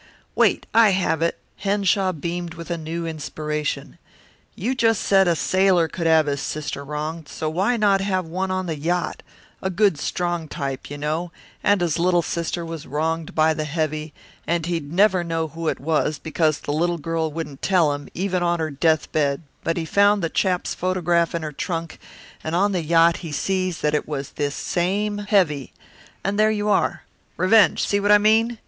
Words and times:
"Wait, 0.33 0.65
I 0.73 0.89
have 0.93 1.21
it." 1.21 1.37
Henshaw 1.57 2.11
beamed 2.11 2.55
with 2.55 2.71
a 2.71 2.75
new 2.79 3.05
inspiration. 3.05 3.99
"You 4.55 4.73
just 4.73 5.03
said 5.03 5.27
a 5.27 5.35
sailor 5.35 5.87
could 5.87 6.07
have 6.07 6.25
his 6.25 6.41
sister 6.41 6.83
wronged, 6.83 7.27
so 7.27 7.51
why 7.51 7.77
not 7.77 8.01
have 8.01 8.25
one 8.25 8.49
on 8.49 8.65
the 8.65 8.75
yacht, 8.75 9.21
a 9.61 9.69
good 9.69 9.99
strong 9.99 10.47
type, 10.47 10.89
you 10.89 10.97
know, 10.97 11.31
and 11.63 11.81
his 11.81 11.99
little 11.99 12.23
sister 12.23 12.65
was 12.65 12.87
wronged 12.87 13.35
by 13.35 13.53
the 13.53 13.65
heavy, 13.65 14.11
and 14.47 14.65
he'd 14.65 14.91
never 14.91 15.23
known 15.23 15.49
who 15.51 15.67
it 15.67 15.79
was, 15.79 16.17
because 16.17 16.61
the 16.61 16.73
little 16.73 16.97
girl 16.97 17.31
wouldn't 17.31 17.61
tell 17.61 17.93
him, 17.93 18.09
even 18.15 18.41
on 18.41 18.59
her 18.59 18.71
death 18.71 19.11
bed, 19.11 19.43
but 19.63 19.77
he 19.77 19.85
found 19.85 20.23
the 20.23 20.29
chap's 20.31 20.73
photograph 20.73 21.35
in 21.35 21.43
her 21.43 21.51
trunk, 21.53 21.99
and 22.43 22.55
on 22.55 22.71
the 22.71 22.81
yacht 22.81 23.17
he 23.17 23.31
sees 23.31 23.81
that 23.81 23.93
it 23.93 24.07
was 24.07 24.31
this 24.31 24.55
same 24.55 25.19
heavy 25.19 25.73
and 26.23 26.39
there 26.39 26.49
you 26.49 26.69
are. 26.69 27.03
Revenge 27.37 27.85
see 27.85 27.99
what 27.99 28.11
I 28.11 28.17
mean? 28.17 28.57